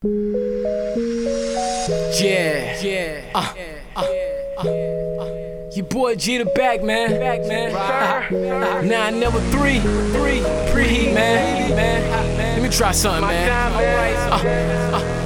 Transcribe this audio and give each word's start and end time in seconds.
Yeah, 0.00 0.10
yeah. 2.80 3.32
Uh, 3.34 3.52
uh, 3.96 4.06
uh, 4.56 5.70
Your 5.74 5.86
boy 5.86 6.14
G 6.14 6.38
the 6.38 6.44
back, 6.44 6.84
man. 6.84 7.18
Back, 7.18 7.42
man. 8.30 8.86
Nine 8.86 9.18
number 9.18 9.40
three, 9.50 9.80
three, 9.80 10.38
preheat, 10.70 11.14
man. 11.14 11.74
Man, 11.74 12.36
let 12.36 12.62
me 12.62 12.68
try 12.68 12.92
something, 12.92 13.22
man. 13.22 13.72
Uh, 14.30 15.18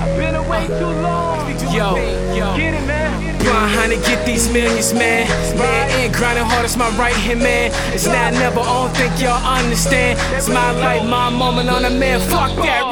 I've 0.00 0.16
been 0.16 0.34
away 0.34 0.66
too 0.66 1.00
long. 1.00 1.48
yo, 1.72 1.94
yo. 2.34 2.56
Get 2.56 2.74
it, 2.74 2.84
man. 2.84 3.38
Blind 3.38 3.74
honey, 3.74 3.96
get 3.96 4.26
these 4.26 4.52
millions, 4.52 4.92
man. 4.92 5.28
Man, 5.56 5.90
and 5.90 6.12
grinding 6.12 6.44
hard 6.44 6.64
as 6.64 6.76
my 6.76 6.90
right 6.98 7.14
hand 7.14 7.40
man. 7.40 7.70
It's 7.94 8.06
not 8.06 8.32
never, 8.32 8.56
don't 8.56 8.90
think 8.96 9.20
y'all 9.20 9.40
understand. 9.46 10.18
It's 10.36 10.48
my 10.48 10.72
life, 10.72 11.08
my 11.08 11.30
moment 11.30 11.70
on 11.70 11.84
a 11.84 11.90
man. 11.90 12.20
Fuck 12.28 12.56
that, 12.56 12.87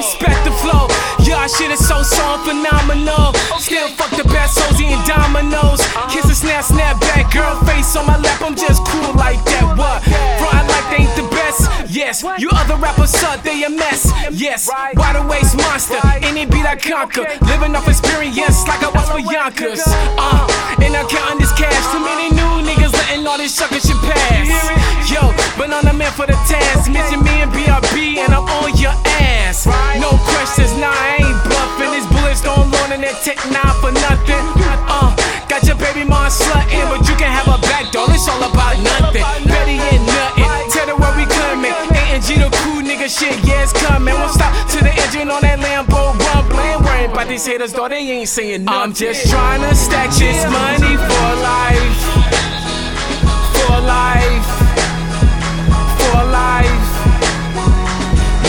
shit 2.07 2.13
is 2.13 2.17
so 2.17 2.27
so 2.27 2.39
phenomenal. 2.45 3.33
Still 3.59 3.89
fuck 3.95 4.11
the 4.17 4.25
best 4.25 4.59
Sozy 4.59 4.91
and 4.91 5.03
dominoes. 5.07 5.81
Kiss 6.11 6.25
a 6.27 6.35
snap, 6.35 6.65
snap 6.65 7.01
back, 7.01 7.33
girl 7.33 7.55
face 7.65 7.97
on 7.97 8.07
my 8.07 8.19
lap. 8.19 8.41
I'm 8.43 8.57
just 8.57 8.85
cool 8.87 9.15
like 9.15 9.43
that. 9.45 9.65
What? 9.79 10.03
Front 10.39 10.67
like 10.69 10.87
they 10.91 11.05
ain't 11.05 11.17
the 11.17 11.29
best. 11.31 11.71
Yes, 11.91 12.23
you 12.39 12.49
other 12.53 12.77
rappers 12.77 13.11
suck, 13.11 13.43
they 13.43 13.63
a 13.65 13.71
mess. 13.71 14.13
Yes, 14.33 14.69
wide 14.69 15.17
awake 15.17 15.47
monster. 15.57 16.01
Any 16.23 16.47
beat 16.47 16.67
I 16.67 16.77
conquer. 16.77 17.27
Living 17.47 17.75
off 17.75 17.89
experience 17.89 18.67
like 18.67 18.83
I 18.83 18.91
was 18.91 19.09
for 19.09 19.21
Yonkers. 19.21 19.83
Uh, 19.87 20.83
and 20.83 20.97
I'm 20.97 21.09
counting 21.09 21.39
this 21.39 21.53
cash. 21.53 21.85
Too 21.93 22.03
many 22.03 22.31
new 22.31 22.53
niggas 22.67 22.93
letting 22.93 23.27
all 23.27 23.39
this 23.39 23.55
sucker 23.55 23.81
shit 23.81 23.97
pass. 24.05 24.36
Tech 33.23 33.39
nine 33.51 33.75
for 33.81 33.93
nothing. 33.93 34.45
Uh, 34.89 35.15
got 35.49 35.63
your 35.65 35.77
baby 35.77 36.05
mom 36.05 36.29
slutting, 36.31 36.87
but 36.91 37.03
you 37.09 37.17
can 37.17 37.31
have 37.31 37.49
a 37.49 37.59
back 37.69 37.93
door. 37.93 38.07
It's 38.11 38.29
all 38.29 38.43
about 38.43 38.77
nothing. 38.83 39.25
Betty 39.47 39.79
ain't 39.79 40.05
nothing. 40.07 40.51
Tell 40.73 40.89
her 40.89 40.97
where 40.97 41.15
we 41.17 41.25
coming. 41.27 41.73
A 41.73 42.03
and 42.15 42.23
G 42.23 42.35
the 42.37 42.51
cool 42.65 42.83
nigga 42.83 43.09
shit, 43.09 43.37
yeah, 43.45 43.63
it's 43.63 43.73
coming. 43.73 44.15
Won't 44.15 44.33
stop 44.33 44.53
to 44.73 44.79
the 44.83 44.93
engine 44.93 45.31
on 45.31 45.41
that 45.43 45.59
Lambo 45.61 46.17
rumbling. 46.33 46.85
Worrying 46.85 47.11
about 47.11 47.29
these 47.29 47.47
haters, 47.47 47.73
though 47.73 47.89
they 47.89 47.99
ain't 47.99 48.29
saying 48.29 48.65
nothing. 48.65 48.81
I'm 48.81 48.93
just 48.93 49.31
trying 49.31 49.63
to 49.63 49.75
stack 49.75 50.11
this 50.11 50.45
money 50.51 50.97
for 50.97 51.29
life. 51.45 51.99
For 53.55 53.77
life. 53.85 54.49
For 55.99 56.21
life. 56.33 56.85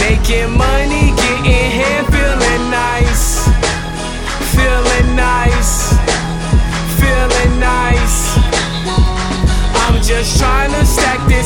Making 0.01 0.57
money, 0.57 1.11
getting 1.19 1.71
here, 1.71 2.03
feeling 2.11 2.63
nice. 2.71 3.26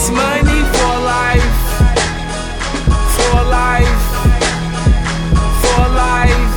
This 0.02 0.10
money 0.10 0.62
for 0.74 0.94
life. 1.14 1.58
For 3.16 3.40
life. 3.60 4.04
For 5.62 5.84
life. 5.94 6.54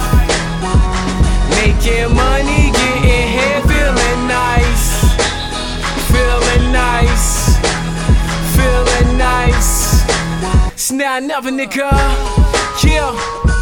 Making 1.50 2.14
money, 2.14 2.70
getting 2.72 3.28
here, 3.36 3.60
feeling 3.68 4.20
nice. 4.28 4.86
Feeling 6.12 6.72
nice. 6.72 7.58
Feeling 8.56 9.18
nice. 9.18 10.04
It's 10.72 10.90
now 10.92 11.18
never, 11.18 11.50
nigga. 11.50 11.90
Yeah. 12.82 13.53